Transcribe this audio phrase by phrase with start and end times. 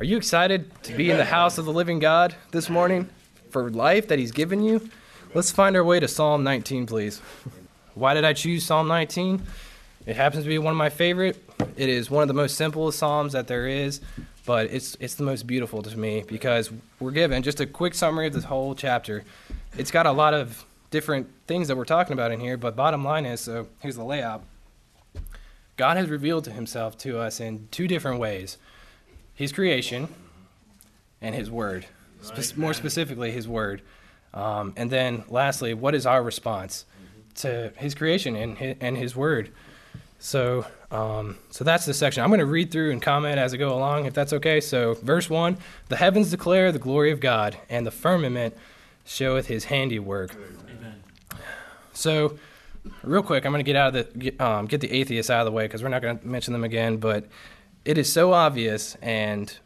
[0.00, 3.10] Are you excited to be in the house of the living God this morning
[3.50, 4.88] for life that He's given you?
[5.34, 7.20] Let's find our way to Psalm 19, please.
[7.92, 9.42] Why did I choose Psalm 19?
[10.06, 11.44] It happens to be one of my favorite.
[11.76, 14.00] It is one of the most simplest psalms that there is,
[14.46, 18.28] but it's it's the most beautiful to me because we're given just a quick summary
[18.28, 19.22] of this whole chapter.
[19.76, 23.04] It's got a lot of different things that we're talking about in here, but bottom
[23.04, 24.44] line is so here's the layout.
[25.76, 28.56] God has revealed to himself to us in two different ways
[29.40, 30.06] his creation
[31.22, 31.86] and his word.
[32.20, 33.80] Spe- more specifically, his word.
[34.34, 36.84] Um, and then lastly, what is our response
[37.36, 39.50] to his creation and his, and his word?
[40.18, 42.22] So, um, so that's the section.
[42.22, 44.60] I'm going to read through and comment as I go along, if that's okay.
[44.60, 45.56] So, verse one:
[45.88, 48.54] The heavens declare the glory of God, and the firmament
[49.06, 50.34] showeth His handiwork.
[50.34, 51.02] Amen.
[51.94, 52.38] So,
[53.02, 55.46] real quick, I'm going to get out of the um, get the atheists out of
[55.46, 56.98] the way because we're not going to mention them again.
[56.98, 57.24] But
[57.84, 59.56] it is so obvious and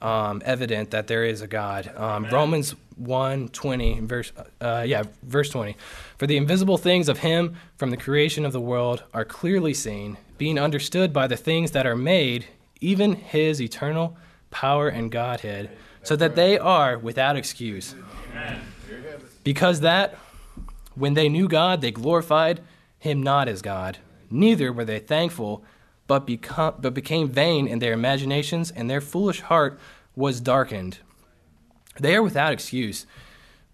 [0.00, 1.92] um, evident that there is a God.
[1.96, 5.76] Um, Romans 1 20, verse, uh, yeah, verse 20.
[6.18, 10.16] For the invisible things of Him from the creation of the world are clearly seen,
[10.38, 12.46] being understood by the things that are made,
[12.80, 14.16] even His eternal
[14.50, 15.70] power and Godhead,
[16.02, 17.94] so that they are without excuse.
[19.44, 20.16] Because that,
[20.94, 22.60] when they knew God, they glorified
[22.98, 23.98] Him not as God,
[24.30, 25.64] neither were they thankful
[26.06, 29.78] but, become, but became vain in their imaginations, and their foolish heart
[30.14, 30.98] was darkened.
[31.98, 33.06] They are without excuse.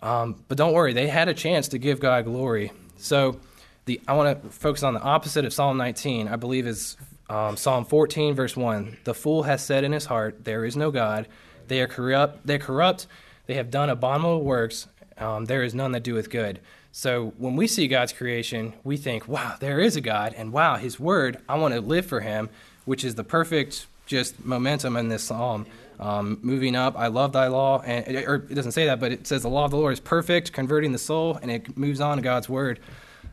[0.00, 2.72] Um, but don't worry, they had a chance to give God glory.
[2.98, 3.40] So
[3.86, 6.96] the, I want to focus on the opposite of Psalm 19, I believe is
[7.28, 8.98] um, Psalm 14, verse 1.
[9.04, 11.26] The fool has said in his heart, There is no God.
[11.66, 12.46] They are corrupt.
[12.46, 13.06] They corrupt.
[13.46, 14.88] They have done abominable works.
[15.16, 16.60] Um, there is none that doeth good.
[16.92, 20.76] So when we see God's creation, we think, wow, there is a God, and wow,
[20.76, 22.48] His Word, I want to live for Him,
[22.84, 25.66] which is the perfect just momentum in this psalm.
[26.00, 29.26] Um, moving up, I love thy law, and or it doesn't say that, but it
[29.26, 32.16] says the law of the Lord is perfect, converting the soul, and it moves on
[32.16, 32.80] to God's Word.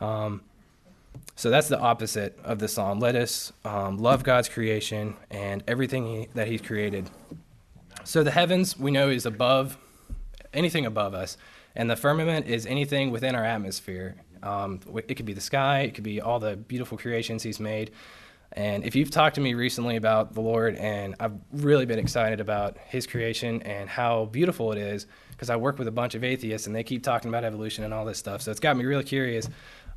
[0.00, 0.40] Um,
[1.36, 2.98] so that's the opposite of the psalm.
[2.98, 7.10] Let us um, love God's creation and everything he, that He's created.
[8.04, 9.76] So the heavens we know is above
[10.54, 11.36] anything above us.
[11.76, 14.16] And the firmament is anything within our atmosphere.
[14.42, 17.90] Um, it could be the sky, it could be all the beautiful creations He's made.
[18.52, 22.40] And if you've talked to me recently about the Lord, and I've really been excited
[22.40, 26.24] about His creation and how beautiful it is, because I work with a bunch of
[26.24, 28.40] atheists and they keep talking about evolution and all this stuff.
[28.40, 29.48] So it's got me really curious.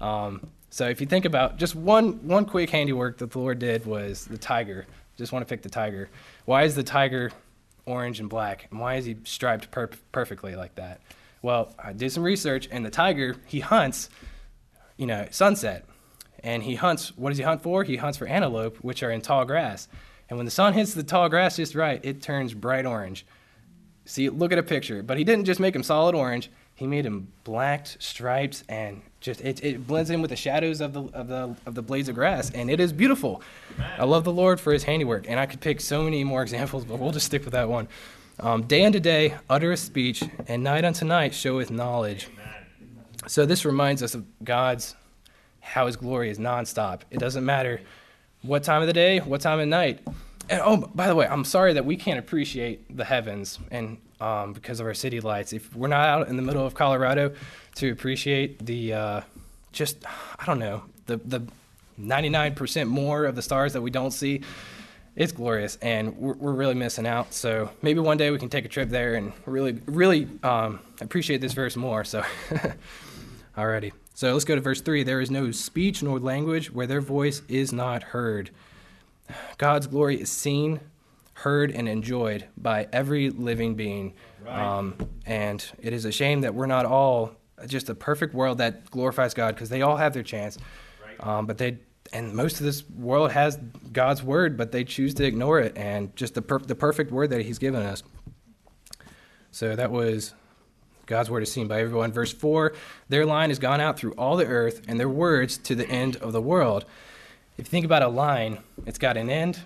[0.01, 3.85] Um, so if you think about just one one quick handiwork that the Lord did
[3.85, 4.85] was the tiger.
[5.17, 6.09] Just want to pick the tiger.
[6.45, 7.31] Why is the tiger
[7.85, 11.01] orange and black, and why is he striped per- perfectly like that?
[11.41, 14.09] Well, I did some research, and the tiger he hunts,
[14.97, 15.85] you know, sunset,
[16.43, 17.15] and he hunts.
[17.17, 17.83] What does he hunt for?
[17.83, 19.87] He hunts for antelope, which are in tall grass.
[20.29, 23.25] And when the sun hits the tall grass just right, it turns bright orange.
[24.05, 25.01] See, look at a picture.
[25.01, 26.49] But he didn't just make him solid orange.
[26.75, 30.93] He made him blacked, stripes, and just it, it blends in with the shadows of
[30.93, 33.41] the of the of the blades of grass, and it is beautiful.
[33.97, 36.85] I love the Lord for His handiwork, and I could pick so many more examples,
[36.85, 37.87] but we'll just stick with that one.
[38.41, 42.27] Um, day unto day uttereth speech, and night unto night showeth knowledge.
[43.27, 44.95] So this reminds us of God's
[45.59, 47.01] how His glory is nonstop.
[47.11, 47.81] It doesn't matter
[48.41, 49.99] what time of the day, what time of night.
[50.49, 54.53] And oh, by the way, I'm sorry that we can't appreciate the heavens and um,
[54.53, 55.53] because of our city lights.
[55.53, 57.33] If we're not out in the middle of Colorado
[57.75, 59.21] to appreciate the uh,
[59.71, 59.97] just
[60.39, 61.41] I don't know the the
[61.99, 64.41] 99% more of the stars that we don't see
[65.15, 67.33] it's glorious, and we're, we're, really missing out.
[67.33, 71.41] So maybe one day we can take a trip there and really, really um, appreciate
[71.41, 72.03] this verse more.
[72.03, 72.23] So,
[73.57, 73.91] alrighty.
[74.13, 75.03] So let's go to verse three.
[75.03, 78.51] There is no speech nor language where their voice is not heard.
[79.57, 80.79] God's glory is seen,
[81.33, 84.13] heard, and enjoyed by every living being.
[84.45, 84.77] Right.
[84.77, 87.31] Um, and it is a shame that we're not all
[87.67, 90.57] just a perfect world that glorifies God because they all have their chance.
[91.05, 91.27] Right.
[91.27, 91.77] Um, but they
[92.13, 93.57] and most of this world has
[93.91, 97.29] God's word, but they choose to ignore it and just the per- the perfect word
[97.31, 98.03] that He's given us.
[99.51, 100.33] So that was
[101.05, 102.11] God's word is seen by everyone.
[102.11, 102.73] Verse four:
[103.09, 106.17] Their line has gone out through all the earth, and their words to the end
[106.17, 106.85] of the world.
[107.57, 109.59] If you think about a line, it's got an end.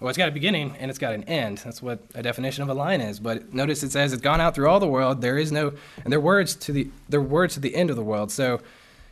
[0.00, 1.58] Well, it's got a beginning and it's got an end.
[1.58, 3.18] That's what a definition of a line is.
[3.18, 5.22] But notice it says it's gone out through all the world.
[5.22, 5.72] There is no,
[6.04, 8.30] and their words to the their words to the end of the world.
[8.30, 8.60] So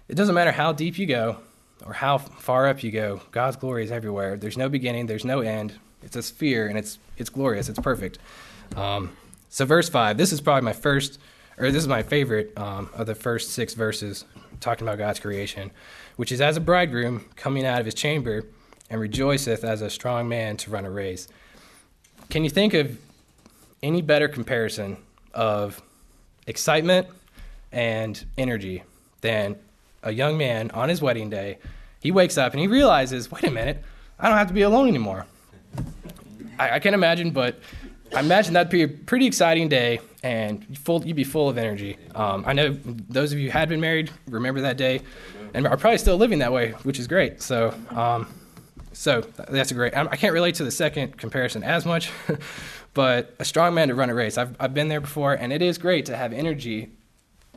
[0.09, 1.39] it doesn't matter how deep you go
[1.85, 4.37] or how far up you go, God's glory is everywhere.
[4.37, 5.75] There's no beginning, there's no end.
[6.03, 7.69] It's a sphere, and it's it's glorious.
[7.69, 8.19] It's perfect.
[8.77, 9.17] Um,
[9.49, 10.17] so verse five.
[10.17, 11.19] This is probably my first,
[11.59, 14.25] or this is my favorite um, of the first six verses
[14.61, 15.71] talking about God's creation,
[16.17, 18.45] which is as a bridegroom coming out of his chamber
[18.91, 21.27] and rejoiceth as a strong man to run a race.
[22.29, 22.99] can you think of
[23.83, 24.97] any better comparison
[25.33, 25.83] of
[26.47, 27.07] excitement
[27.73, 28.83] and energy
[29.21, 29.57] than
[30.05, 31.59] a young man on his wedding day?
[32.01, 33.83] He wakes up and he realizes, wait a minute,
[34.19, 35.27] I don't have to be alone anymore.
[36.59, 37.59] I, I can't imagine, but
[38.15, 41.97] I imagine that'd be a pretty exciting day, and full, you'd be full of energy.
[42.15, 42.77] Um, I know
[43.09, 45.01] those of you who had been married remember that day,
[45.53, 47.43] and are probably still living that way, which is great.
[47.43, 48.33] So, um,
[48.93, 49.97] so that's a great.
[49.97, 52.11] I can't relate to the second comparison as much,
[52.95, 54.39] but a strong man to run a race.
[54.39, 56.93] I've I've been there before, and it is great to have energy,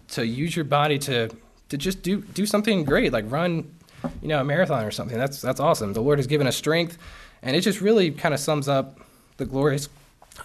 [0.09, 1.29] to use your body to
[1.69, 3.73] to just do do something great, like run,
[4.21, 5.17] you know, a marathon or something.
[5.17, 5.93] That's that's awesome.
[5.93, 6.97] The Lord has given us strength,
[7.41, 8.99] and it just really kind of sums up
[9.37, 9.89] the glorious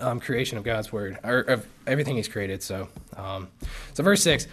[0.01, 2.63] um, creation of God's word, or of everything He's created.
[2.63, 3.49] So, um,
[3.95, 4.47] so verse six,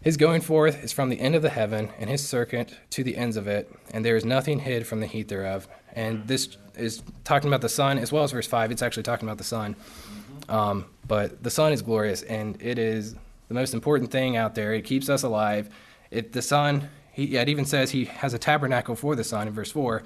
[0.00, 3.16] His going forth is from the end of the heaven, and His circuit to the
[3.16, 5.68] ends of it, and there is nothing hid from the heat thereof.
[5.92, 8.72] And this is talking about the sun as well as verse five.
[8.72, 9.76] It's actually talking about the sun,
[10.48, 13.14] um, but the sun is glorious, and it is
[13.48, 14.74] the most important thing out there.
[14.74, 15.68] It keeps us alive.
[16.14, 16.88] It the sun.
[17.12, 20.04] He, it even says He has a tabernacle for the sun in verse four.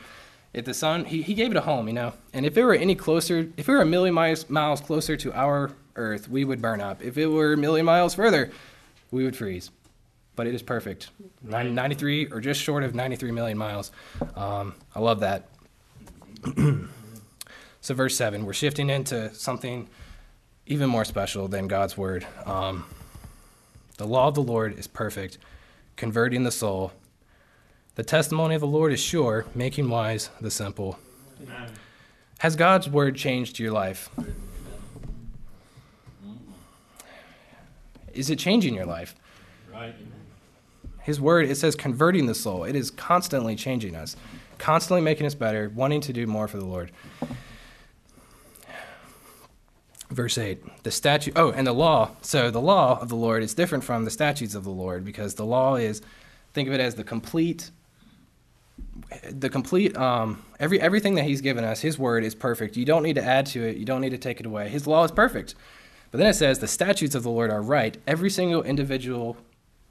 [0.55, 2.15] If the sun he, he gave it a home you know?
[2.33, 5.33] And if it were any closer if it were a million miles, miles closer to
[5.35, 7.03] our earth we would burn up.
[7.03, 8.51] If it were a million miles further
[9.11, 9.71] we would freeze.
[10.35, 11.11] But it is perfect.
[11.43, 13.91] 93 or just short of 93 million miles.
[14.35, 15.49] Um, i love that.
[17.81, 19.89] So verse 7 we're shifting into something
[20.67, 22.27] even more special than god's word.
[22.45, 22.85] Um,
[23.97, 25.39] the law of the lord is perfect
[25.99, 26.93] converting the soul
[27.99, 31.01] the testimony of the Lord is sure, making wise the simple.
[31.43, 31.73] Amen.
[32.39, 34.09] Has God's word changed your life?
[38.15, 39.17] Is it changing your life?
[39.73, 39.97] Right.
[41.03, 42.63] His word, it says converting the soul.
[42.63, 44.15] It is constantly changing us,
[44.59, 46.93] constantly making us better, wanting to do more for the Lord.
[50.19, 52.11] Verse 8, the statute, oh, and the law.
[52.23, 55.37] So the law of the Lord is different from the statutes of the Lord because
[55.37, 56.03] the law is,
[56.53, 57.71] think of it as the complete
[59.31, 62.77] the complete um, every everything that he's given us his word is perfect.
[62.77, 63.77] You don't need to add to it.
[63.77, 64.69] You don't need to take it away.
[64.69, 65.55] His law is perfect.
[66.11, 67.97] But then it says the statutes of the lord are right.
[68.05, 69.37] Every single individual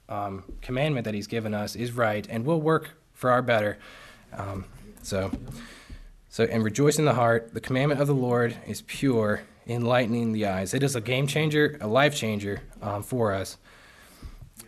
[0.09, 3.77] um, commandment that he's given us is right and will work for our better.
[4.33, 4.65] Um,
[5.01, 5.31] so
[6.27, 7.53] so and rejoice in the heart.
[7.53, 11.77] The commandment of the lord is pure enlightening the eyes it is a game changer
[11.81, 13.57] a life changer um, for us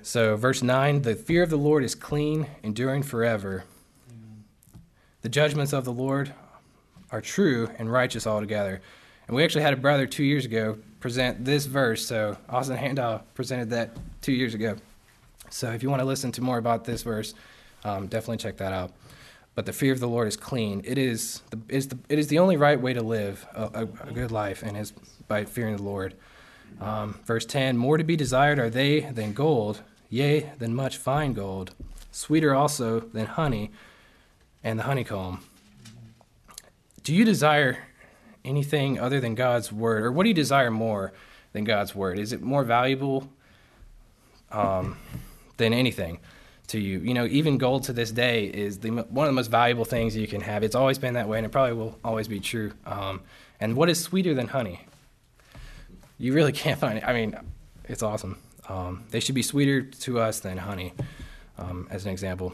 [0.02, 3.64] so verse 9 the fear of the lord is clean enduring forever
[5.22, 6.34] the judgments of the Lord
[7.12, 8.82] are true and righteous altogether.
[9.28, 12.06] And we actually had a brother two years ago present this verse.
[12.06, 14.78] So Austin Handow presented that two years ago.
[15.50, 17.34] So if you want to listen to more about this verse,
[17.84, 18.94] um, definitely check that out.
[19.60, 20.82] But the fear of the Lord is clean.
[20.86, 24.08] It is the, is the, it is the only right way to live a, a,
[24.08, 24.94] a good life, and is
[25.28, 26.14] by fearing the Lord.
[26.80, 31.34] Um, verse 10 More to be desired are they than gold, yea, than much fine
[31.34, 31.76] gold,
[32.10, 33.70] sweeter also than honey
[34.64, 35.44] and the honeycomb.
[37.04, 37.80] Do you desire
[38.46, 41.12] anything other than God's word, or what do you desire more
[41.52, 42.18] than God's word?
[42.18, 43.30] Is it more valuable
[44.54, 44.96] um,
[45.58, 46.22] than anything
[46.70, 47.00] to you?
[47.00, 50.16] You know, even gold to this day is the, one of the most valuable things
[50.16, 50.64] you can have.
[50.64, 52.72] It's always been that way, and it probably will always be true.
[52.86, 53.22] Um,
[53.60, 54.82] and what is sweeter than honey?
[56.18, 57.04] You really can't find it.
[57.06, 57.36] I mean,
[57.86, 58.38] it's awesome.
[58.68, 60.94] Um, they should be sweeter to us than honey,
[61.58, 62.54] um, as an example.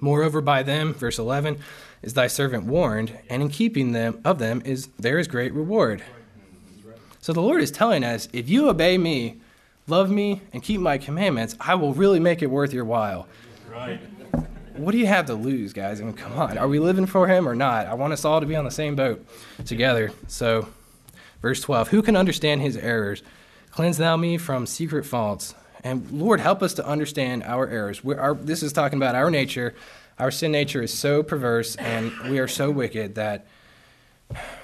[0.00, 1.58] Moreover, by them, verse 11,
[2.02, 6.02] is thy servant warned, and in keeping them of them is there is great reward.
[7.20, 9.40] So the Lord is telling us, if you obey me,
[9.86, 13.26] love me, and keep my commandments, I will really make it worth your while.
[13.70, 14.00] Right.
[14.76, 16.00] What do you have to lose, guys?
[16.00, 16.56] I mean, come on.
[16.56, 17.86] Are we living for him or not?
[17.86, 19.24] I want us all to be on the same boat
[19.66, 20.12] together.
[20.28, 20.68] So,
[21.42, 23.22] verse 12 Who can understand his errors?
[23.70, 25.54] Cleanse thou me from secret faults.
[25.84, 28.02] And Lord, help us to understand our errors.
[28.04, 29.74] Our, this is talking about our nature.
[30.18, 33.46] Our sin nature is so perverse, and we are so wicked that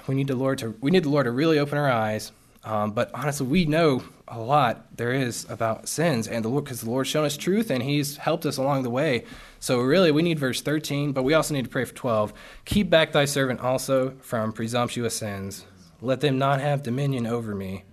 [0.06, 2.32] we need the Lord to we need the Lord to really open our eyes.
[2.68, 6.82] Um, but honestly, we know a lot there is about sins, and the Lord because
[6.82, 9.24] the Lord's shown us truth, and He's helped us along the way.
[9.58, 12.34] So really, we need verse 13, but we also need to pray for 12.
[12.66, 15.64] Keep back thy servant also from presumptuous sins.
[16.02, 17.84] Let them not have dominion over me.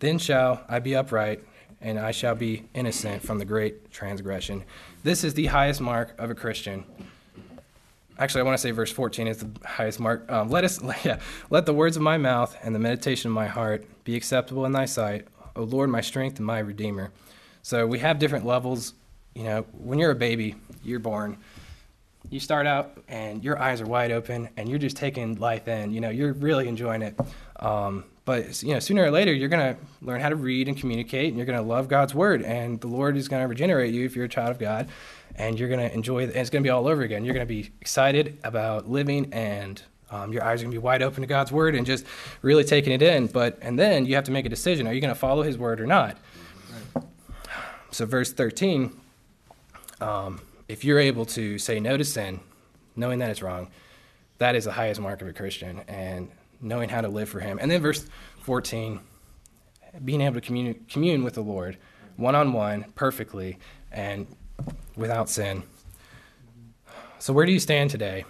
[0.00, 1.42] Then shall I be upright,
[1.80, 4.62] and I shall be innocent from the great transgression.
[5.02, 6.84] This is the highest mark of a Christian.
[8.18, 10.30] Actually, I want to say verse 14 is the highest mark.
[10.30, 11.18] Um, let us, yeah,
[11.50, 14.72] let the words of my mouth and the meditation of my heart be acceptable in
[14.72, 17.10] thy sight, O Lord, my strength and my redeemer.
[17.62, 18.94] So we have different levels.
[19.34, 20.54] You know, when you're a baby,
[20.84, 21.38] you're born.
[22.30, 25.92] you start out and your eyes are wide open and you're just taking life in.
[25.92, 27.18] You know, you're really enjoying it.
[27.64, 31.28] Um, but you know, sooner or later, you're gonna learn how to read and communicate,
[31.28, 34.26] and you're gonna love God's word, and the Lord is gonna regenerate you if you're
[34.26, 34.88] a child of God,
[35.36, 36.24] and you're gonna enjoy.
[36.24, 37.24] And it's gonna be all over again.
[37.24, 41.22] You're gonna be excited about living, and um, your eyes are gonna be wide open
[41.22, 42.04] to God's word, and just
[42.42, 43.26] really taking it in.
[43.28, 45.80] But and then you have to make a decision: Are you gonna follow His word
[45.80, 46.18] or not?
[47.90, 48.92] So, verse 13.
[50.00, 52.40] Um, if you're able to say no to sin,
[52.96, 53.68] knowing that it's wrong,
[54.38, 55.82] that is the highest mark of a Christian.
[55.86, 56.30] And
[56.60, 57.58] knowing how to live for Him.
[57.60, 58.06] And then verse
[58.42, 59.00] 14,
[60.04, 61.78] being able to commune, commune with the Lord
[62.16, 63.58] one on one, perfectly,
[63.90, 64.26] and
[64.96, 65.62] without sin.
[67.18, 68.24] So, where do you stand today?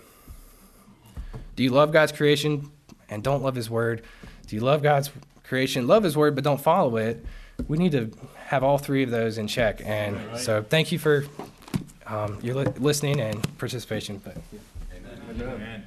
[1.56, 2.70] Do you love God's creation
[3.08, 4.02] and don't love His Word?
[4.46, 5.10] Do you love God's
[5.42, 7.24] creation, love His Word, but don't follow it?
[7.68, 9.80] We need to have all three of those in check.
[9.84, 11.24] And so, thank you for
[12.06, 14.20] um, your li- listening and participation.
[14.24, 14.36] But,
[14.92, 15.48] Amen.
[15.50, 15.84] Amen.